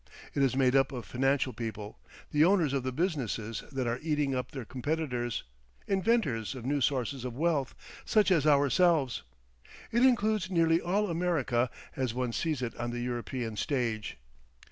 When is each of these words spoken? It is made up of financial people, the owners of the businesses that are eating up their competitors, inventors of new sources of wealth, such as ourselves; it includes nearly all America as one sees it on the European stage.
It 0.33 0.41
is 0.41 0.55
made 0.57 0.75
up 0.75 0.91
of 0.91 1.05
financial 1.05 1.53
people, 1.53 1.99
the 2.31 2.43
owners 2.43 2.73
of 2.73 2.81
the 2.81 2.91
businesses 2.91 3.63
that 3.71 3.85
are 3.85 3.99
eating 4.01 4.33
up 4.33 4.49
their 4.49 4.65
competitors, 4.65 5.43
inventors 5.85 6.55
of 6.55 6.65
new 6.65 6.81
sources 6.81 7.23
of 7.23 7.35
wealth, 7.35 7.75
such 8.03 8.31
as 8.31 8.47
ourselves; 8.47 9.21
it 9.91 10.03
includes 10.03 10.49
nearly 10.49 10.81
all 10.81 11.11
America 11.11 11.69
as 11.95 12.15
one 12.15 12.33
sees 12.33 12.63
it 12.63 12.75
on 12.77 12.89
the 12.89 13.01
European 13.01 13.55
stage. 13.55 14.17